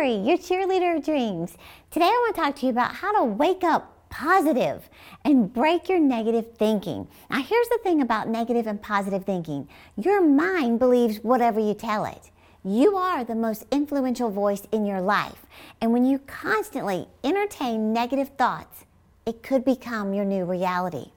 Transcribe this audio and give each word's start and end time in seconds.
Sherry, 0.00 0.14
your 0.14 0.38
cheerleader 0.38 0.96
of 0.96 1.04
dreams. 1.04 1.58
Today 1.90 2.06
I 2.06 2.08
want 2.08 2.34
to 2.34 2.40
talk 2.40 2.56
to 2.56 2.66
you 2.66 2.72
about 2.72 2.94
how 2.94 3.12
to 3.18 3.24
wake 3.24 3.62
up 3.62 4.08
positive 4.08 4.88
and 5.26 5.52
break 5.52 5.90
your 5.90 5.98
negative 5.98 6.54
thinking. 6.56 7.06
Now, 7.28 7.42
here's 7.42 7.68
the 7.68 7.80
thing 7.82 8.00
about 8.00 8.26
negative 8.26 8.66
and 8.66 8.80
positive 8.80 9.26
thinking 9.26 9.68
your 9.96 10.22
mind 10.22 10.78
believes 10.78 11.18
whatever 11.18 11.60
you 11.60 11.74
tell 11.74 12.06
it. 12.06 12.30
You 12.64 12.96
are 12.96 13.24
the 13.24 13.34
most 13.34 13.66
influential 13.70 14.30
voice 14.30 14.62
in 14.72 14.86
your 14.86 15.02
life. 15.02 15.44
And 15.82 15.92
when 15.92 16.06
you 16.06 16.18
constantly 16.20 17.06
entertain 17.22 17.92
negative 17.92 18.30
thoughts, 18.38 18.86
it 19.26 19.42
could 19.42 19.66
become 19.66 20.14
your 20.14 20.24
new 20.24 20.46
reality. 20.46 21.10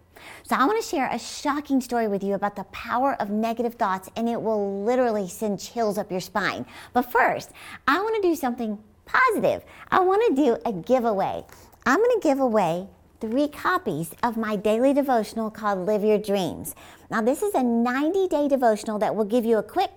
So, 0.44 0.56
I 0.56 0.66
want 0.66 0.82
to 0.82 0.88
share 0.88 1.10
a 1.12 1.20
shocking 1.20 1.82
story 1.82 2.08
with 2.08 2.24
you 2.24 2.34
about 2.34 2.56
the 2.56 2.64
power 2.66 3.16
of 3.22 3.30
negative 3.30 3.76
thoughts, 3.76 4.10
and 4.16 4.28
it 4.28 4.42
will 4.42 4.84
literally 4.84 5.28
send 5.28 5.60
chills 5.60 5.98
up 5.98 6.12
your 6.12 6.22
spine. 6.22 6.66
But 6.94 7.12
first, 7.12 7.52
I 7.88 8.02
want 8.02 8.22
to 8.22 8.30
do 8.30 8.36
something 8.36 8.78
positive. 9.06 9.64
I 9.92 10.00
want 10.00 10.36
to 10.36 10.44
do 10.44 10.58
a 10.66 10.74
giveaway. 10.74 11.44
I'm 11.86 11.98
going 11.98 12.20
to 12.20 12.28
give 12.28 12.40
away 12.40 12.88
three 13.20 13.48
copies 13.48 14.12
of 14.22 14.36
my 14.36 14.56
daily 14.56 14.94
devotional 14.94 15.50
called 15.50 15.86
Live 15.86 16.04
Your 16.04 16.18
Dreams. 16.18 16.76
Now, 17.10 17.22
this 17.22 17.42
is 17.42 17.54
a 17.54 17.64
90 17.64 18.28
day 18.28 18.48
devotional 18.48 19.00
that 19.00 19.16
will 19.16 19.26
give 19.26 19.46
you 19.46 19.58
a 19.58 19.64
quick 19.64 19.92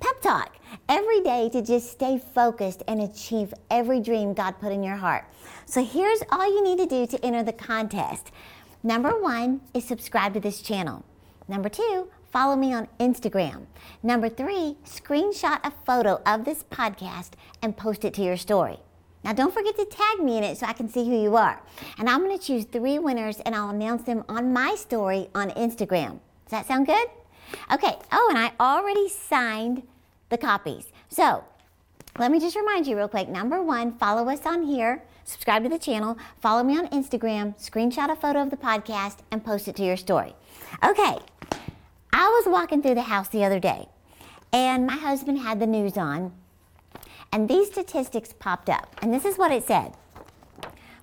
pep 0.00 0.20
talk 0.20 0.56
every 0.88 1.20
day 1.20 1.48
to 1.50 1.62
just 1.62 1.92
stay 1.92 2.18
focused 2.18 2.82
and 2.88 3.00
achieve 3.00 3.54
every 3.70 4.00
dream 4.00 4.34
God 4.34 4.58
put 4.58 4.72
in 4.72 4.82
your 4.82 4.96
heart. 4.96 5.24
So, 5.64 5.84
here's 5.84 6.22
all 6.32 6.44
you 6.44 6.62
need 6.64 6.78
to 6.78 6.86
do 6.86 7.06
to 7.06 7.24
enter 7.24 7.42
the 7.42 7.52
contest. 7.52 8.32
Number 8.84 9.10
one 9.20 9.60
is 9.72 9.84
subscribe 9.84 10.34
to 10.34 10.40
this 10.40 10.60
channel. 10.60 11.04
Number 11.46 11.68
two, 11.68 12.08
follow 12.32 12.56
me 12.56 12.74
on 12.74 12.88
Instagram. 12.98 13.66
Number 14.02 14.28
three, 14.28 14.76
screenshot 14.84 15.60
a 15.62 15.72
photo 15.86 16.20
of 16.26 16.44
this 16.44 16.64
podcast 16.64 17.30
and 17.62 17.76
post 17.76 18.04
it 18.04 18.12
to 18.14 18.22
your 18.22 18.36
story. 18.36 18.78
Now, 19.22 19.34
don't 19.34 19.54
forget 19.54 19.76
to 19.76 19.84
tag 19.84 20.18
me 20.18 20.36
in 20.36 20.42
it 20.42 20.58
so 20.58 20.66
I 20.66 20.72
can 20.72 20.88
see 20.88 21.04
who 21.04 21.22
you 21.22 21.36
are. 21.36 21.62
And 21.96 22.10
I'm 22.10 22.24
going 22.24 22.36
to 22.36 22.44
choose 22.44 22.64
three 22.64 22.98
winners 22.98 23.38
and 23.46 23.54
I'll 23.54 23.70
announce 23.70 24.02
them 24.02 24.24
on 24.28 24.52
my 24.52 24.74
story 24.74 25.28
on 25.32 25.50
Instagram. 25.50 26.18
Does 26.46 26.50
that 26.50 26.66
sound 26.66 26.86
good? 26.86 27.06
Okay. 27.72 27.96
Oh, 28.10 28.26
and 28.30 28.38
I 28.38 28.50
already 28.58 29.08
signed 29.08 29.84
the 30.28 30.38
copies. 30.38 30.86
So, 31.08 31.44
let 32.18 32.30
me 32.30 32.40
just 32.40 32.56
remind 32.56 32.86
you 32.86 32.96
real 32.96 33.08
quick. 33.08 33.28
Number 33.28 33.62
one, 33.62 33.92
follow 33.92 34.28
us 34.28 34.44
on 34.44 34.64
here 34.64 35.02
subscribe 35.24 35.62
to 35.62 35.68
the 35.68 35.78
channel, 35.78 36.18
follow 36.40 36.62
me 36.62 36.76
on 36.76 36.88
Instagram, 36.88 37.58
screenshot 37.58 38.10
a 38.10 38.16
photo 38.16 38.42
of 38.42 38.50
the 38.50 38.56
podcast, 38.56 39.18
and 39.30 39.44
post 39.44 39.68
it 39.68 39.76
to 39.76 39.84
your 39.84 39.96
story. 39.96 40.34
Okay, 40.84 41.18
I 42.12 42.28
was 42.28 42.44
walking 42.46 42.82
through 42.82 42.94
the 42.94 43.02
house 43.02 43.28
the 43.28 43.44
other 43.44 43.60
day, 43.60 43.88
and 44.52 44.86
my 44.86 44.96
husband 44.96 45.38
had 45.38 45.60
the 45.60 45.66
news 45.66 45.96
on, 45.96 46.32
and 47.32 47.48
these 47.48 47.68
statistics 47.68 48.34
popped 48.38 48.68
up, 48.68 48.94
and 49.00 49.12
this 49.12 49.24
is 49.24 49.38
what 49.38 49.52
it 49.52 49.66
said. 49.66 49.94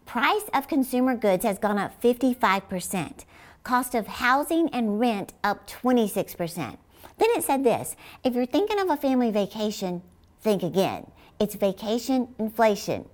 Price 0.06 0.46
of 0.54 0.68
consumer 0.68 1.16
goods 1.16 1.46
has 1.46 1.60
gone 1.60 1.78
up 1.78 2.02
55%. 2.02 3.26
Cost 3.64 3.94
of 3.94 4.08
housing 4.08 4.70
and 4.70 5.00
rent 5.00 5.34
up 5.44 5.70
26%. 5.70 6.78
Then 7.18 7.30
it 7.32 7.44
said 7.44 7.64
this 7.64 7.96
if 8.24 8.34
you're 8.34 8.48
thinking 8.48 8.80
of 8.80 8.90
a 8.90 8.98
family 8.98 9.30
vacation, 9.30 10.02
think 10.42 10.64
again. 10.64 11.12
It's 11.40 11.56
vacation 11.56 12.36
inflation 12.38 13.06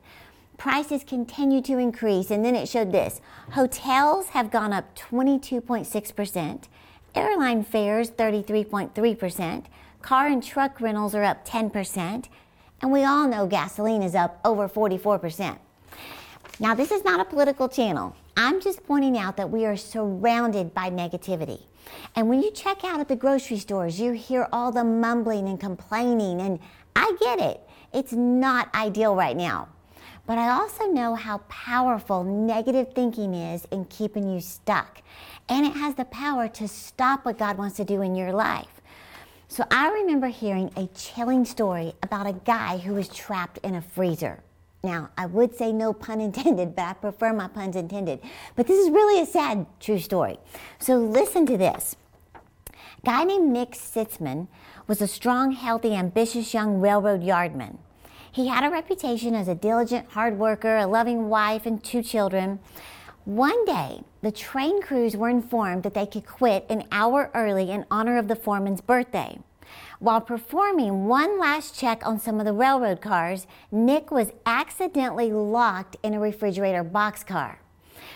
prices 0.57 1.03
continue 1.03 1.61
to 1.61 1.77
increase. 1.77 2.31
And 2.31 2.43
then 2.43 2.55
it 2.55 2.67
showed 2.67 2.91
this 2.91 3.21
hotels 3.51 4.29
have 4.29 4.51
gone 4.51 4.73
up 4.73 4.95
22.6%, 4.97 6.63
airline 7.13 7.63
fares 7.63 8.11
33.3%, 8.11 9.65
car 10.01 10.27
and 10.27 10.43
truck 10.43 10.81
rentals 10.81 11.15
are 11.15 11.23
up 11.23 11.45
10%, 11.47 12.25
and 12.81 12.91
we 12.91 13.03
all 13.03 13.27
know 13.27 13.47
gasoline 13.47 14.03
is 14.03 14.15
up 14.15 14.39
over 14.43 14.67
44%. 14.67 15.57
Now, 16.59 16.73
this 16.73 16.91
is 16.91 17.03
not 17.03 17.19
a 17.19 17.25
political 17.25 17.67
channel. 17.67 18.15
I'm 18.37 18.61
just 18.61 18.85
pointing 18.85 19.17
out 19.17 19.35
that 19.37 19.49
we 19.49 19.65
are 19.65 19.75
surrounded 19.75 20.73
by 20.73 20.89
negativity. 20.89 21.63
And 22.15 22.29
when 22.29 22.41
you 22.41 22.51
check 22.51 22.83
out 22.83 22.99
at 22.99 23.07
the 23.07 23.15
grocery 23.15 23.57
stores, 23.57 23.99
you 23.99 24.13
hear 24.13 24.47
all 24.51 24.71
the 24.71 24.83
mumbling 24.83 25.47
and 25.47 25.59
complaining, 25.59 26.41
and 26.41 26.59
I 26.95 27.15
get 27.19 27.39
it. 27.39 27.61
It's 27.93 28.13
not 28.13 28.73
ideal 28.73 29.15
right 29.15 29.35
now. 29.35 29.69
But 30.27 30.37
I 30.37 30.49
also 30.49 30.85
know 30.85 31.15
how 31.15 31.39
powerful 31.49 32.23
negative 32.23 32.93
thinking 32.93 33.33
is 33.33 33.65
in 33.71 33.85
keeping 33.85 34.27
you 34.29 34.41
stuck. 34.41 35.01
And 35.47 35.65
it 35.65 35.73
has 35.73 35.95
the 35.95 36.05
power 36.05 36.47
to 36.47 36.67
stop 36.67 37.25
what 37.25 37.37
God 37.37 37.57
wants 37.57 37.77
to 37.77 37.85
do 37.85 38.01
in 38.01 38.15
your 38.15 38.33
life. 38.33 38.81
So 39.47 39.63
I 39.69 39.91
remember 39.91 40.27
hearing 40.27 40.71
a 40.75 40.87
chilling 40.95 41.45
story 41.45 41.93
about 42.01 42.25
a 42.25 42.33
guy 42.33 42.79
who 42.79 42.95
was 42.95 43.07
trapped 43.07 43.59
in 43.59 43.75
a 43.75 43.81
freezer. 43.81 44.41
Now, 44.85 45.09
I 45.17 45.25
would 45.25 45.57
say 45.57 45.73
no 45.73 45.93
pun 45.93 46.21
intended, 46.21 46.75
but 46.75 46.83
I 46.83 46.93
prefer 46.93 47.33
my 47.33 47.47
puns 47.47 47.75
intended. 47.75 48.19
But 48.55 48.67
this 48.67 48.77
is 48.77 48.91
really 48.91 49.19
a 49.19 49.25
sad 49.25 49.65
true 49.79 49.97
story. 49.97 50.37
So 50.77 50.97
listen 50.97 51.47
to 51.47 51.57
this. 51.57 51.95
A 52.35 52.39
guy 53.03 53.23
named 53.23 53.51
Nick 53.51 53.71
Sitzman 53.71 54.47
was 54.85 55.01
a 55.01 55.07
strong, 55.07 55.53
healthy, 55.53 55.95
ambitious 55.95 56.53
young 56.53 56.79
railroad 56.79 57.23
yardman. 57.23 57.79
He 58.31 58.47
had 58.47 58.63
a 58.63 58.69
reputation 58.69 59.33
as 59.33 59.47
a 59.47 59.55
diligent, 59.55 60.11
hard 60.11 60.37
worker, 60.37 60.77
a 60.77 60.85
loving 60.85 61.29
wife, 61.29 61.65
and 61.65 61.83
two 61.83 62.03
children. 62.03 62.59
One 63.23 63.65
day, 63.65 64.03
the 64.21 64.31
train 64.31 64.83
crews 64.83 65.17
were 65.17 65.29
informed 65.29 65.81
that 65.81 65.95
they 65.95 66.05
could 66.05 66.27
quit 66.27 66.67
an 66.69 66.83
hour 66.91 67.31
early 67.33 67.71
in 67.71 67.85
honor 67.89 68.19
of 68.19 68.27
the 68.27 68.35
foreman's 68.35 68.81
birthday. 68.81 69.39
While 69.99 70.21
performing 70.21 71.05
one 71.07 71.39
last 71.39 71.77
check 71.77 72.05
on 72.05 72.19
some 72.19 72.39
of 72.39 72.45
the 72.45 72.53
railroad 72.53 73.01
cars, 73.01 73.47
Nick 73.71 74.11
was 74.11 74.31
accidentally 74.45 75.31
locked 75.31 75.97
in 76.03 76.13
a 76.13 76.19
refrigerator 76.19 76.83
boxcar. 76.83 77.57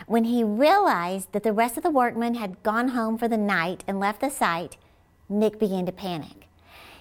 When 0.08 0.26
he 0.26 0.44
realized 0.44 1.32
that 1.32 1.44
the 1.44 1.54
rest 1.54 1.78
of 1.78 1.84
the 1.84 1.90
workmen 1.90 2.36
had 2.36 2.62
gone 2.64 2.90
home 2.90 3.18
for 3.18 3.28
the 3.28 3.38
night 3.38 3.84
and 3.88 4.00
left 4.00 4.22
the 4.22 4.30
site, 4.30 4.78
Nick 5.28 5.60
began 5.60 5.86
to 5.86 5.92
panic. 5.92 6.48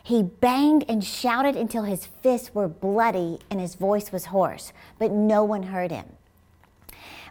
He 0.03 0.23
banged 0.23 0.85
and 0.89 1.05
shouted 1.05 1.55
until 1.55 1.83
his 1.83 2.07
fists 2.07 2.55
were 2.55 2.69
bloody 2.69 3.41
and 3.51 3.61
his 3.61 3.75
voice 3.75 4.11
was 4.11 4.27
hoarse, 4.27 4.73
but 4.99 5.11
no 5.13 5.45
one 5.45 5.65
heard 5.65 5.91
him. 5.91 6.07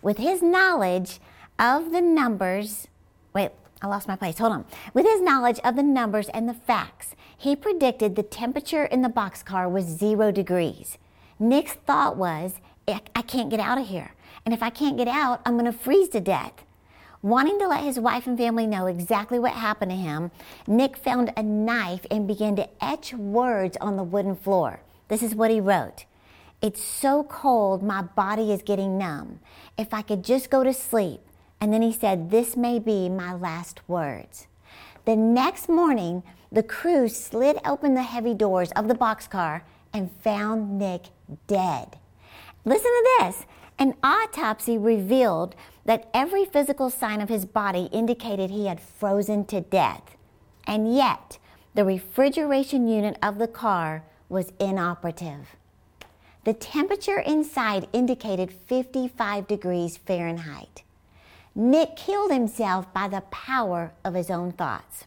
With 0.02 0.18
his 0.18 0.44
knowledge 0.44 1.20
of 1.58 1.92
the 1.92 2.02
numbers, 2.02 2.88
wait, 3.34 3.52
I 3.82 3.88
lost 3.88 4.08
my 4.08 4.16
place. 4.16 4.38
Hold 4.40 4.54
on. 4.54 4.66
With 4.94 5.06
his 5.06 5.22
knowledge 5.22 5.60
of 5.64 5.76
the 5.76 5.84
numbers 5.84 6.30
and 6.30 6.50
the 6.50 6.54
facts, 6.54 7.16
he 7.38 7.56
predicted 7.56 8.16
the 8.16 8.24
temperature 8.24 8.86
in 8.86 9.02
the 9.02 9.10
boxcar 9.10 9.72
was 9.72 9.86
zero 9.86 10.32
degrees. 10.32 10.98
Nick's 11.40 11.74
thought 11.74 12.18
was, 12.18 12.56
I 12.88 13.22
can't 13.22 13.50
get 13.50 13.60
out 13.60 13.78
of 13.78 13.88
here. 13.88 14.14
And 14.46 14.54
if 14.54 14.64
I 14.64 14.70
can't 14.70 14.98
get 14.98 15.08
out, 15.08 15.42
I'm 15.46 15.54
going 15.54 15.66
to 15.66 15.78
freeze 15.78 16.10
to 16.10 16.20
death. 16.20 16.54
Wanting 17.22 17.60
to 17.60 17.68
let 17.68 17.84
his 17.84 18.00
wife 18.00 18.28
and 18.28 18.38
family 18.38 18.66
know 18.66 18.86
exactly 18.86 19.40
what 19.40 19.54
happened 19.54 19.92
to 19.92 19.98
him, 19.98 20.32
Nick 20.68 20.96
found 20.96 21.34
a 21.36 21.44
knife 21.44 22.06
and 22.10 22.28
began 22.28 22.56
to 22.56 22.70
etch 22.82 23.14
words 23.14 23.76
on 23.82 23.98
the 23.98 24.04
wooden 24.04 24.36
floor. 24.36 24.82
This 25.08 25.22
is 25.22 25.36
what 25.36 25.52
he 25.52 25.60
wrote 25.60 26.06
It's 26.62 26.84
so 26.84 27.24
cold, 27.24 27.84
my 27.84 28.02
body 28.02 28.52
is 28.52 28.62
getting 28.62 28.98
numb. 28.98 29.40
If 29.78 29.94
I 29.94 30.02
could 30.02 30.24
just 30.24 30.50
go 30.50 30.64
to 30.64 30.74
sleep. 30.74 31.22
And 31.60 31.74
then 31.74 31.82
he 31.82 31.92
said, 31.92 32.30
This 32.30 32.56
may 32.56 32.80
be 32.80 33.10
my 33.10 33.34
last 33.34 33.88
words. 33.88 34.48
The 35.06 35.16
next 35.16 35.70
morning, 35.70 36.24
the 36.52 36.64
crew 36.64 37.10
slid 37.10 37.58
open 37.66 37.94
the 37.94 38.04
heavy 38.04 38.34
doors 38.34 38.72
of 38.72 38.88
the 38.88 38.96
boxcar 38.96 39.62
and 39.94 40.12
found 40.22 40.78
Nick 40.78 41.08
dead. 41.48 41.98
Listen 42.66 42.92
to 42.92 43.10
this. 43.20 43.46
An 43.80 43.94
autopsy 44.04 44.78
revealed 44.78 45.56
that 45.86 46.10
every 46.14 46.46
physical 46.46 46.90
sign 46.90 47.22
of 47.22 47.30
his 47.30 47.46
body 47.46 47.90
indicated 47.92 48.50
he 48.50 48.66
had 48.66 48.82
frozen 48.82 49.46
to 49.46 49.62
death. 49.62 50.18
And 50.66 50.94
yet, 50.94 51.38
the 51.76 51.86
refrigeration 51.86 52.88
unit 52.88 53.18
of 53.22 53.38
the 53.38 53.48
car 53.48 54.04
was 54.30 54.52
inoperative. 54.60 55.56
The 56.44 56.54
temperature 56.54 57.20
inside 57.20 57.88
indicated 57.94 58.52
55 58.52 59.48
degrees 59.48 59.98
Fahrenheit. 59.98 60.84
Nick 61.58 61.96
killed 61.96 62.32
himself 62.32 62.94
by 62.94 63.08
the 63.08 63.22
power 63.32 63.92
of 64.06 64.14
his 64.14 64.30
own 64.30 64.52
thoughts. 64.52 65.06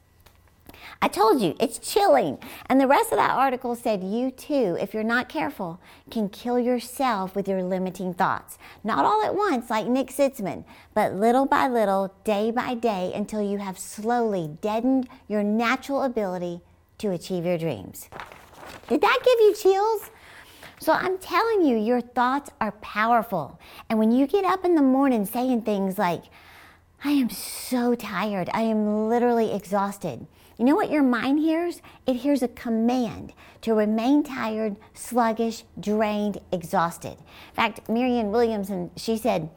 I 1.01 1.07
told 1.07 1.41
you, 1.41 1.55
it's 1.61 1.79
chilling. 1.79 2.39
And 2.67 2.81
the 2.81 2.89
rest 2.89 3.13
of 3.13 3.19
that 3.19 3.31
article 3.31 3.77
said 3.77 4.03
you 4.03 4.33
too, 4.33 4.77
if 4.81 4.93
you're 4.93 5.05
not 5.05 5.29
careful, 5.29 5.79
can 6.11 6.29
kill 6.29 6.59
yourself 6.59 7.37
with 7.37 7.47
your 7.47 7.63
limiting 7.63 8.15
thoughts. 8.15 8.59
Not 8.83 9.05
all 9.05 9.23
at 9.23 9.37
once, 9.37 9.71
like 9.71 9.87
Nick 9.87 10.09
Sitzman, 10.09 10.65
but 10.93 11.15
little 11.15 11.47
by 11.47 11.69
little, 11.69 12.13
day 12.25 12.51
by 12.51 12.75
day, 12.75 13.13
until 13.15 13.41
you 13.41 13.59
have 13.59 13.79
slowly 13.79 14.59
deadened 14.61 15.09
your 15.29 15.45
natural 15.45 16.03
ability 16.03 16.63
to 16.99 17.13
achieve 17.13 17.47
your 17.47 17.59
dreams. 17.59 18.09
Did 18.89 19.03
that 19.03 19.21
give 19.25 19.39
you 19.39 19.55
chills? 19.55 20.11
So 20.81 20.95
I'm 20.95 21.19
telling 21.19 21.63
you, 21.63 21.77
your 21.77 22.01
thoughts 22.01 22.51
are 22.59 22.73
powerful. 22.73 23.61
And 23.91 23.99
when 23.99 24.11
you 24.11 24.27
get 24.27 24.47
up 24.47 24.65
in 24.65 24.75
the 24.75 24.83
morning 24.83 25.27
saying 25.27 25.63
things 25.63 25.99
like, 25.99 26.23
I 27.05 27.11
am 27.11 27.29
so 27.29 27.95
tired. 27.95 28.49
I 28.55 28.63
am 28.63 29.09
literally 29.09 29.53
exhausted. 29.53 30.27
You 30.57 30.65
know 30.65 30.75
what 30.75 30.91
your 30.91 31.03
mind 31.03 31.39
hears? 31.39 31.83
It 32.07 32.17
hears 32.17 32.43
a 32.43 32.49
command 32.49 33.35
to 33.61 33.75
remain 33.75 34.23
tired, 34.23 34.77
sluggish, 34.95 35.65
drained, 35.79 36.39
exhausted. 36.51 37.19
In 37.19 37.55
fact, 37.55 37.87
Marianne 37.89 38.31
Williamson, 38.31 38.91
she 38.97 39.19
said, 39.19 39.51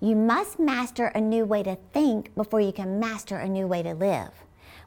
you 0.00 0.16
must 0.16 0.58
master 0.58 1.06
a 1.06 1.20
new 1.20 1.44
way 1.44 1.62
to 1.62 1.78
think 1.92 2.34
before 2.34 2.60
you 2.60 2.72
can 2.72 2.98
master 2.98 3.36
a 3.36 3.48
new 3.48 3.68
way 3.68 3.84
to 3.84 3.94
live. 3.94 4.30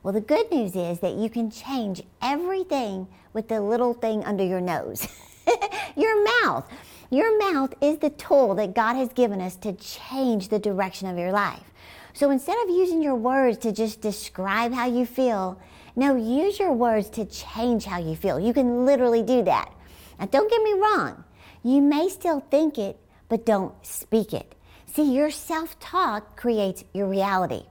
Well, 0.03 0.13
the 0.13 0.21
good 0.21 0.51
news 0.51 0.75
is 0.75 0.99
that 0.99 1.15
you 1.15 1.29
can 1.29 1.49
change 1.51 2.03
everything 2.21 3.07
with 3.31 3.47
the 3.47 3.61
little 3.61 3.93
thing 3.93 4.23
under 4.25 4.45
your 4.45 4.61
nose 4.61 5.07
your 5.95 6.43
mouth. 6.43 6.69
Your 7.09 7.37
mouth 7.53 7.73
is 7.81 7.97
the 7.99 8.09
tool 8.09 8.55
that 8.55 8.75
God 8.75 8.95
has 8.95 9.13
given 9.13 9.41
us 9.41 9.55
to 9.57 9.73
change 9.73 10.49
the 10.49 10.59
direction 10.59 11.07
of 11.07 11.17
your 11.17 11.31
life. 11.31 11.71
So 12.13 12.31
instead 12.31 12.57
of 12.63 12.69
using 12.69 13.01
your 13.01 13.15
words 13.15 13.57
to 13.59 13.71
just 13.71 14.01
describe 14.01 14.73
how 14.73 14.87
you 14.87 15.05
feel, 15.05 15.59
no, 15.95 16.15
use 16.15 16.59
your 16.59 16.73
words 16.73 17.09
to 17.11 17.25
change 17.25 17.85
how 17.85 17.99
you 17.99 18.15
feel. 18.15 18.39
You 18.39 18.53
can 18.53 18.85
literally 18.85 19.23
do 19.23 19.43
that. 19.43 19.71
Now, 20.19 20.25
don't 20.25 20.49
get 20.49 20.61
me 20.63 20.73
wrong. 20.73 21.23
You 21.63 21.81
may 21.81 22.09
still 22.09 22.39
think 22.39 22.77
it, 22.77 22.99
but 23.29 23.45
don't 23.45 23.73
speak 23.85 24.33
it. 24.33 24.55
See, 24.85 25.13
your 25.13 25.29
self 25.29 25.79
talk 25.79 26.35
creates 26.35 26.83
your 26.93 27.07
reality. 27.07 27.63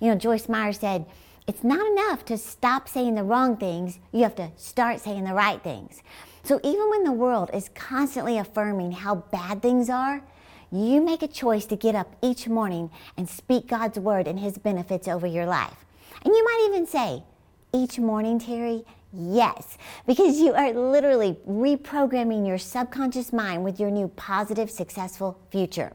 You 0.00 0.08
know, 0.08 0.16
Joyce 0.16 0.48
Meyer 0.48 0.72
said, 0.72 1.06
it's 1.46 1.64
not 1.64 1.86
enough 1.86 2.24
to 2.26 2.38
stop 2.38 2.88
saying 2.88 3.14
the 3.14 3.22
wrong 3.22 3.56
things, 3.56 3.98
you 4.12 4.22
have 4.22 4.34
to 4.36 4.50
start 4.56 5.00
saying 5.00 5.24
the 5.24 5.34
right 5.34 5.62
things. 5.62 6.02
So 6.44 6.60
even 6.62 6.90
when 6.90 7.04
the 7.04 7.12
world 7.12 7.50
is 7.54 7.70
constantly 7.74 8.36
affirming 8.36 8.92
how 8.92 9.14
bad 9.14 9.62
things 9.62 9.88
are, 9.88 10.22
you 10.70 11.00
make 11.00 11.22
a 11.22 11.28
choice 11.28 11.64
to 11.66 11.76
get 11.76 11.94
up 11.94 12.14
each 12.20 12.48
morning 12.48 12.90
and 13.16 13.28
speak 13.28 13.66
God's 13.68 13.98
word 13.98 14.28
and 14.28 14.38
his 14.38 14.58
benefits 14.58 15.08
over 15.08 15.26
your 15.26 15.46
life. 15.46 15.86
And 16.22 16.34
you 16.34 16.44
might 16.44 16.66
even 16.68 16.86
say, 16.86 17.22
each 17.72 17.98
morning, 17.98 18.38
Terri, 18.38 18.84
yes, 19.12 19.78
because 20.06 20.38
you 20.38 20.52
are 20.52 20.72
literally 20.72 21.36
reprogramming 21.48 22.46
your 22.46 22.58
subconscious 22.58 23.32
mind 23.32 23.64
with 23.64 23.80
your 23.80 23.90
new 23.90 24.08
positive, 24.08 24.70
successful 24.70 25.38
future. 25.50 25.92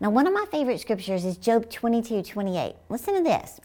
Now, 0.00 0.10
one 0.10 0.26
of 0.26 0.32
my 0.32 0.46
favorite 0.50 0.80
scriptures 0.80 1.24
is 1.24 1.36
Job 1.36 1.68
22 1.70 2.22
28. 2.22 2.74
Listen 2.88 3.14
to 3.16 3.22
this. 3.22 3.60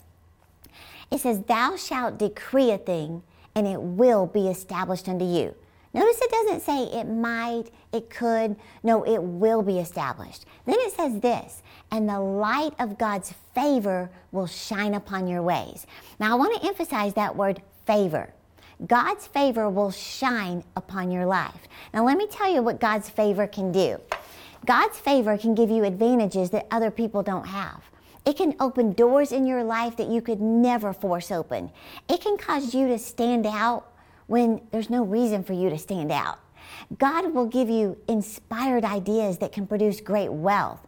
It 1.11 1.19
says, 1.19 1.43
Thou 1.43 1.75
shalt 1.75 2.17
decree 2.17 2.71
a 2.71 2.77
thing, 2.77 3.21
and 3.53 3.67
it 3.67 3.79
will 3.79 4.25
be 4.25 4.47
established 4.47 5.07
unto 5.07 5.25
you. 5.25 5.55
Notice 5.93 6.21
it 6.21 6.31
doesn't 6.31 6.61
say 6.61 6.85
it 6.85 7.05
might, 7.05 7.65
it 7.91 8.09
could. 8.09 8.55
No, 8.81 9.03
it 9.03 9.21
will 9.21 9.61
be 9.61 9.79
established. 9.79 10.45
Then 10.65 10.77
it 10.79 10.93
says 10.93 11.19
this, 11.19 11.61
and 11.91 12.09
the 12.09 12.19
light 12.19 12.73
of 12.79 12.97
God's 12.97 13.33
favor 13.53 14.09
will 14.31 14.47
shine 14.47 14.95
upon 14.95 15.27
your 15.27 15.43
ways. 15.43 15.85
Now, 16.19 16.31
I 16.31 16.35
want 16.35 16.59
to 16.59 16.67
emphasize 16.67 17.13
that 17.13 17.35
word 17.35 17.61
favor. 17.85 18.33
God's 18.87 19.27
favor 19.27 19.69
will 19.69 19.91
shine 19.91 20.63
upon 20.75 21.11
your 21.11 21.25
life. 21.25 21.67
Now, 21.93 22.03
let 22.03 22.17
me 22.17 22.27
tell 22.27 22.51
you 22.51 22.63
what 22.63 22.79
God's 22.79 23.09
favor 23.09 23.45
can 23.45 23.71
do. 23.71 24.01
God's 24.65 24.97
favor 24.97 25.37
can 25.37 25.53
give 25.53 25.69
you 25.69 25.83
advantages 25.83 26.49
that 26.49 26.67
other 26.71 26.89
people 26.89 27.21
don't 27.21 27.47
have. 27.47 27.83
It 28.25 28.37
can 28.37 28.55
open 28.59 28.93
doors 28.93 29.31
in 29.31 29.45
your 29.45 29.63
life 29.63 29.97
that 29.97 30.07
you 30.07 30.21
could 30.21 30.41
never 30.41 30.93
force 30.93 31.29
open. 31.29 31.71
It 32.09 32.21
can 32.21 32.37
cause 32.37 32.73
you 32.73 32.87
to 32.87 32.97
stand 32.97 33.45
out 33.45 33.92
when 34.27 34.61
there's 34.71 34.89
no 34.89 35.03
reason 35.03 35.43
for 35.43 35.53
you 35.53 35.69
to 35.69 35.77
stand 35.77 36.11
out. 36.11 36.39
God 36.97 37.33
will 37.33 37.45
give 37.45 37.69
you 37.69 37.97
inspired 38.07 38.85
ideas 38.85 39.37
that 39.39 39.51
can 39.51 39.67
produce 39.67 40.01
great 40.01 40.31
wealth. 40.31 40.85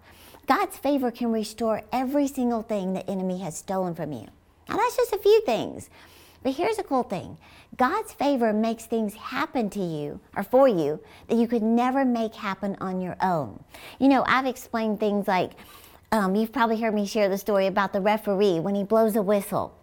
God's 0.47 0.77
favor 0.77 1.11
can 1.11 1.31
restore 1.31 1.81
every 1.91 2.27
single 2.27 2.61
thing 2.61 2.93
the 2.93 3.09
enemy 3.09 3.39
has 3.39 3.57
stolen 3.57 3.95
from 3.95 4.11
you. 4.11 4.27
Now, 4.69 4.77
that's 4.77 4.95
just 4.95 5.13
a 5.13 5.17
few 5.17 5.41
things. 5.41 5.89
But 6.43 6.53
here's 6.53 6.77
a 6.77 6.83
cool 6.83 7.03
thing 7.03 7.37
God's 7.75 8.13
favor 8.13 8.53
makes 8.53 8.85
things 8.85 9.15
happen 9.15 9.69
to 9.71 9.79
you 9.79 10.19
or 10.35 10.43
for 10.43 10.67
you 10.67 10.99
that 11.27 11.37
you 11.37 11.47
could 11.47 11.63
never 11.63 12.05
make 12.05 12.35
happen 12.35 12.77
on 12.79 13.01
your 13.01 13.17
own. 13.21 13.63
You 13.99 14.07
know, 14.07 14.23
I've 14.27 14.45
explained 14.45 14.99
things 14.99 15.27
like 15.27 15.53
um, 16.11 16.35
you've 16.35 16.51
probably 16.51 16.79
heard 16.79 16.93
me 16.93 17.07
share 17.07 17.29
the 17.29 17.37
story 17.37 17.65
about 17.65 17.93
the 17.93 18.01
referee 18.01 18.59
when 18.59 18.75
he 18.75 18.83
blows 18.83 19.15
a 19.15 19.21
whistle. 19.23 19.75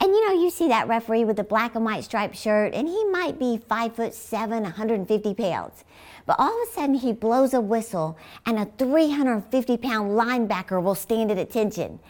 And 0.00 0.12
you 0.12 0.26
know, 0.26 0.40
you 0.40 0.50
see 0.50 0.68
that 0.68 0.88
referee 0.88 1.24
with 1.24 1.36
the 1.36 1.44
black 1.44 1.74
and 1.74 1.84
white 1.84 2.04
striped 2.04 2.36
shirt, 2.36 2.72
and 2.74 2.86
he 2.86 3.04
might 3.06 3.38
be 3.38 3.58
five 3.58 3.96
foot 3.96 4.14
seven, 4.14 4.62
150 4.62 5.34
pounds. 5.34 5.84
But 6.24 6.36
all 6.38 6.62
of 6.62 6.68
a 6.68 6.72
sudden, 6.72 6.94
he 6.94 7.12
blows 7.12 7.54
a 7.54 7.60
whistle, 7.60 8.16
and 8.46 8.58
a 8.58 8.66
350 8.78 9.76
pound 9.78 10.10
linebacker 10.12 10.82
will 10.82 10.94
stand 10.94 11.30
at 11.30 11.38
attention. 11.38 12.00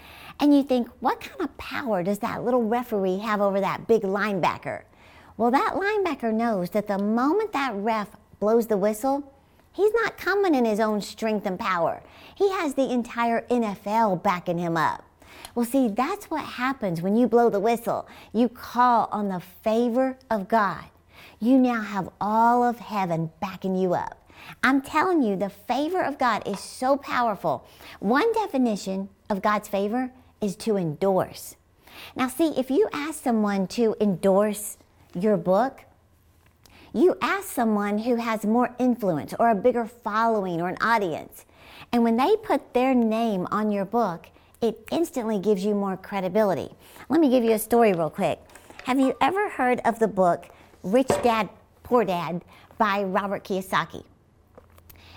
And 0.40 0.54
you 0.54 0.62
think, 0.62 0.88
what 1.00 1.20
kind 1.20 1.40
of 1.40 1.56
power 1.56 2.02
does 2.02 2.18
that 2.20 2.44
little 2.44 2.62
referee 2.62 3.18
have 3.18 3.40
over 3.40 3.60
that 3.60 3.88
big 3.88 4.02
linebacker? 4.02 4.82
Well, 5.36 5.50
that 5.50 5.74
linebacker 5.74 6.32
knows 6.32 6.70
that 6.70 6.88
the 6.88 6.98
moment 6.98 7.52
that 7.52 7.74
ref 7.74 8.08
blows 8.40 8.66
the 8.66 8.76
whistle, 8.76 9.32
he's 9.72 9.92
not 9.94 10.18
coming 10.18 10.54
in 10.54 10.64
his 10.64 10.80
own 10.80 11.00
strength 11.00 11.46
and 11.46 11.58
power. 11.58 12.02
He 12.34 12.50
has 12.50 12.74
the 12.74 12.90
entire 12.90 13.42
NFL 13.42 14.22
backing 14.22 14.58
him 14.58 14.76
up. 14.76 15.04
Well, 15.54 15.66
see, 15.66 15.88
that's 15.88 16.30
what 16.30 16.44
happens 16.44 17.02
when 17.02 17.16
you 17.16 17.26
blow 17.26 17.50
the 17.50 17.60
whistle. 17.60 18.08
You 18.32 18.48
call 18.48 19.08
on 19.10 19.28
the 19.28 19.40
favor 19.40 20.18
of 20.30 20.48
God. 20.48 20.84
You 21.40 21.58
now 21.58 21.82
have 21.82 22.08
all 22.20 22.64
of 22.64 22.78
heaven 22.78 23.30
backing 23.40 23.76
you 23.76 23.94
up. 23.94 24.30
I'm 24.62 24.80
telling 24.80 25.22
you, 25.22 25.36
the 25.36 25.50
favor 25.50 26.02
of 26.02 26.18
God 26.18 26.46
is 26.46 26.60
so 26.60 26.96
powerful. 26.96 27.66
One 28.00 28.32
definition 28.32 29.08
of 29.28 29.42
God's 29.42 29.68
favor 29.68 30.10
is 30.40 30.56
to 30.56 30.76
endorse. 30.76 31.56
Now, 32.16 32.28
see, 32.28 32.52
if 32.56 32.70
you 32.70 32.88
ask 32.92 33.22
someone 33.22 33.66
to 33.68 33.96
endorse 34.00 34.78
your 35.14 35.36
book, 35.36 35.82
you 36.92 37.16
ask 37.20 37.48
someone 37.48 37.98
who 37.98 38.16
has 38.16 38.46
more 38.46 38.74
influence 38.78 39.34
or 39.38 39.50
a 39.50 39.54
bigger 39.54 39.86
following 39.86 40.60
or 40.60 40.68
an 40.68 40.78
audience. 40.80 41.44
And 41.92 42.02
when 42.02 42.16
they 42.16 42.36
put 42.36 42.74
their 42.74 42.94
name 42.94 43.46
on 43.50 43.70
your 43.70 43.84
book, 43.84 44.28
it 44.60 44.88
instantly 44.90 45.38
gives 45.38 45.64
you 45.64 45.74
more 45.74 45.96
credibility. 45.96 46.68
Let 47.08 47.20
me 47.20 47.30
give 47.30 47.44
you 47.44 47.52
a 47.52 47.58
story 47.58 47.92
real 47.92 48.10
quick. 48.10 48.40
Have 48.84 48.98
you 48.98 49.16
ever 49.20 49.48
heard 49.50 49.80
of 49.84 49.98
the 49.98 50.08
book 50.08 50.48
Rich 50.82 51.08
Dad, 51.22 51.48
Poor 51.82 52.04
Dad 52.04 52.44
by 52.78 53.02
Robert 53.02 53.44
Kiyosaki? 53.44 54.04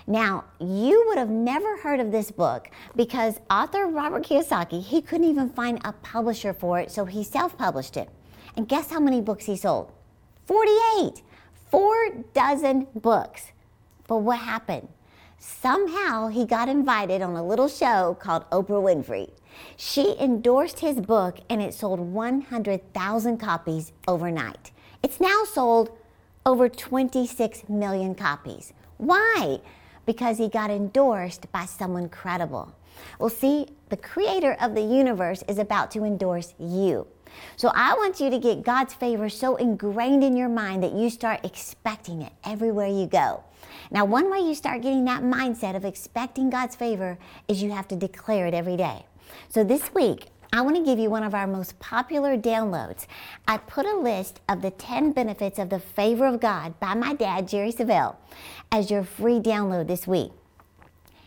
Now, 0.06 0.44
you 0.60 1.04
would 1.08 1.18
have 1.18 1.30
never 1.30 1.76
heard 1.78 2.00
of 2.00 2.10
this 2.10 2.30
book 2.30 2.68
because 2.96 3.38
author 3.50 3.86
Robert 3.86 4.24
Kiyosaki, 4.24 4.82
he 4.82 5.00
couldn't 5.00 5.28
even 5.28 5.48
find 5.50 5.80
a 5.84 5.92
publisher 5.92 6.52
for 6.52 6.80
it, 6.80 6.90
so 6.90 7.04
he 7.04 7.22
self-published 7.22 7.96
it. 7.96 8.08
And 8.56 8.68
guess 8.68 8.90
how 8.90 9.00
many 9.00 9.20
books 9.20 9.46
he 9.46 9.56
sold? 9.56 9.92
48. 10.46 11.22
Four 11.70 11.96
dozen 12.34 12.88
books. 12.94 13.52
But 14.06 14.18
what 14.18 14.38
happened? 14.38 14.88
Somehow 15.44 16.28
he 16.28 16.46
got 16.46 16.68
invited 16.68 17.20
on 17.20 17.34
a 17.34 17.44
little 17.44 17.66
show 17.66 18.16
called 18.20 18.48
Oprah 18.50 18.80
Winfrey. 18.80 19.28
She 19.76 20.16
endorsed 20.20 20.78
his 20.78 21.00
book 21.00 21.40
and 21.50 21.60
it 21.60 21.74
sold 21.74 21.98
100,000 21.98 23.38
copies 23.38 23.90
overnight. 24.06 24.70
It's 25.02 25.18
now 25.18 25.42
sold 25.42 25.90
over 26.46 26.68
26 26.68 27.68
million 27.68 28.14
copies. 28.14 28.72
Why? 28.98 29.60
Because 30.06 30.38
he 30.38 30.48
got 30.48 30.70
endorsed 30.70 31.50
by 31.50 31.64
someone 31.64 32.08
credible. 32.08 32.72
Well, 33.18 33.28
see, 33.28 33.66
the 33.88 33.96
creator 33.96 34.56
of 34.60 34.76
the 34.76 34.82
universe 34.82 35.42
is 35.48 35.58
about 35.58 35.90
to 35.92 36.04
endorse 36.04 36.54
you. 36.60 37.08
So 37.56 37.70
I 37.74 37.94
want 37.94 38.20
you 38.20 38.30
to 38.30 38.38
get 38.38 38.62
God's 38.62 38.94
favor 38.94 39.28
so 39.28 39.56
ingrained 39.56 40.24
in 40.24 40.36
your 40.36 40.48
mind 40.48 40.82
that 40.82 40.92
you 40.92 41.10
start 41.10 41.44
expecting 41.44 42.22
it 42.22 42.32
everywhere 42.44 42.88
you 42.88 43.06
go. 43.06 43.44
Now, 43.90 44.04
one 44.04 44.30
way 44.30 44.40
you 44.40 44.54
start 44.54 44.82
getting 44.82 45.04
that 45.04 45.22
mindset 45.22 45.76
of 45.76 45.84
expecting 45.84 46.50
God's 46.50 46.76
favor 46.76 47.18
is 47.48 47.62
you 47.62 47.70
have 47.70 47.88
to 47.88 47.96
declare 47.96 48.46
it 48.46 48.54
every 48.54 48.76
day. 48.76 49.06
So 49.48 49.64
this 49.64 49.94
week, 49.94 50.26
I 50.54 50.60
want 50.60 50.76
to 50.76 50.84
give 50.84 50.98
you 50.98 51.08
one 51.08 51.22
of 51.22 51.34
our 51.34 51.46
most 51.46 51.78
popular 51.78 52.36
downloads. 52.36 53.06
I 53.48 53.56
put 53.56 53.86
a 53.86 53.96
list 53.96 54.40
of 54.50 54.60
the 54.60 54.70
10 54.70 55.12
benefits 55.12 55.58
of 55.58 55.70
the 55.70 55.78
favor 55.78 56.26
of 56.26 56.40
God 56.40 56.78
by 56.78 56.92
my 56.92 57.14
dad, 57.14 57.48
Jerry 57.48 57.72
Savelle, 57.72 58.16
as 58.70 58.90
your 58.90 59.02
free 59.02 59.40
download 59.40 59.86
this 59.86 60.06
week. 60.06 60.32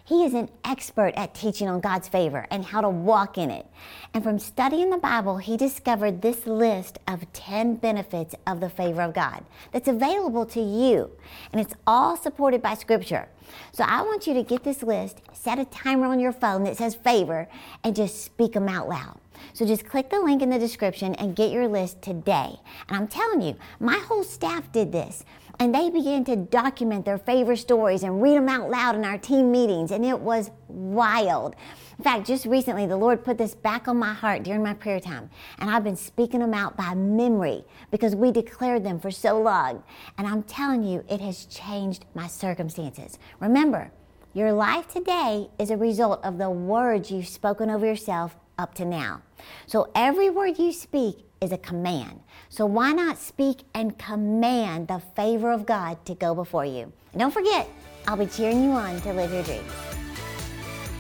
He 0.08 0.24
is 0.24 0.36
an 0.36 0.50
expert 0.64 1.14
at 1.16 1.34
teaching 1.34 1.68
on 1.68 1.80
God's 1.80 2.08
favor 2.08 2.46
and 2.52 2.64
how 2.64 2.82
to 2.82 2.90
walk 2.90 3.40
in 3.40 3.50
it. 3.50 3.66
And 4.14 4.24
from 4.24 4.38
studying 4.38 4.92
the 4.92 4.98
Bible, 4.98 5.38
he 5.38 5.58
discovered 5.58 6.22
this 6.22 6.46
list 6.46 7.00
of 7.08 7.32
10 7.34 7.78
benefits 7.78 8.36
of 8.46 8.60
the 8.60 8.70
favor 8.70 9.02
of 9.02 9.16
God 9.16 9.44
that's 9.72 9.88
available 9.88 10.46
to 10.46 10.62
you. 10.62 11.10
And 11.52 11.60
it's 11.60 11.74
all 11.88 12.16
supported 12.18 12.62
by 12.62 12.76
Scripture. 12.76 13.28
So 13.72 13.84
I 13.84 14.04
want 14.04 14.28
you 14.28 14.36
to 14.36 14.44
get 14.44 14.64
this 14.64 14.84
list, 14.84 15.22
set 15.34 15.58
a 15.58 15.66
timer 15.66 16.06
on 16.06 16.20
your 16.20 16.34
phone 16.34 16.66
that 16.66 16.78
says 16.78 16.94
favor, 16.94 17.48
and 17.84 17.96
just 17.96 18.24
speak 18.24 18.54
them 18.54 18.70
out 18.70 18.88
loud. 18.88 19.20
So 19.54 19.66
just 19.66 19.86
click 19.86 20.10
the 20.10 20.20
link 20.20 20.42
in 20.42 20.50
the 20.50 20.60
description 20.60 21.16
and 21.16 21.36
get 21.36 21.52
your 21.52 21.68
list 21.68 22.02
today. 22.02 22.56
And 22.88 22.98
I'm 22.98 23.08
telling 23.08 23.42
you, 23.42 23.56
my 23.80 23.98
whole 23.98 24.24
staff 24.24 24.72
did 24.72 24.92
this 24.92 25.24
and 25.60 25.74
they 25.74 25.90
began 25.90 26.26
to 26.26 26.36
document 26.36 27.06
their 27.06 27.18
favorite 27.18 27.58
stories 27.58 28.04
and 28.04 28.22
read 28.22 28.36
them 28.36 28.50
out 28.50 28.70
loud 28.70 28.96
in 28.96 29.06
our 29.06 29.18
team 29.18 29.52
meetings 29.52 29.92
and 29.92 30.06
it 30.06 30.20
was 30.20 30.52
wild 30.68 31.56
In 31.98 32.04
fact, 32.04 32.28
just 32.28 32.46
recently, 32.46 32.86
the 32.86 32.98
Lord 32.98 33.24
put 33.24 33.38
this 33.38 33.56
back 33.56 33.88
on 33.88 33.98
my 33.98 34.14
heart 34.14 34.44
during 34.44 34.62
my 34.62 34.74
prayer 34.74 35.00
time, 35.00 35.30
and 35.60 35.70
I've 35.70 35.84
been 35.84 35.96
speaking 35.96 36.42
them 36.42 36.54
out 36.54 36.76
by 36.76 36.94
memory 36.94 37.64
because 37.90 38.16
we 38.16 38.32
declared 38.32 38.84
them 38.84 39.00
for 39.00 39.12
so 39.12 39.42
long. 39.42 39.84
And 40.18 40.28
I'm 40.28 40.44
telling 40.44 40.84
you, 40.84 41.06
it 41.10 41.22
has 41.22 41.46
changed 41.46 42.06
my 42.14 42.28
circumstances. 42.28 43.18
Remember, 43.40 43.92
your 44.34 44.52
life 44.52 44.88
today 44.90 45.50
is 45.58 45.70
a 45.70 45.78
result 45.78 46.20
of 46.26 46.38
the 46.38 46.50
words 46.50 47.12
you've 47.12 47.28
spoken 47.28 47.70
over 47.70 47.86
yourself 47.86 48.36
up 48.58 48.74
to 48.76 48.86
now. 48.86 49.22
So 49.68 49.90
every 49.96 50.30
word 50.30 50.58
you 50.60 50.72
speak 50.72 51.26
is 51.42 51.52
a 51.52 51.58
command. 51.58 52.22
So 52.50 52.66
why 52.66 52.92
not 52.92 53.18
speak 53.18 53.64
and 53.74 53.98
command 53.98 54.88
the 54.88 55.00
favor 55.16 55.52
of 55.52 55.66
God 55.66 56.04
to 56.06 56.16
go 56.16 56.34
before 56.34 56.66
you? 56.66 56.92
And 57.12 57.20
don't 57.20 57.34
forget, 57.34 57.70
I'll 58.08 58.18
be 58.18 58.26
cheering 58.26 58.64
you 58.64 58.72
on 58.72 59.02
to 59.02 59.14
live 59.14 59.32
your 59.32 59.44
dreams. 59.44 59.95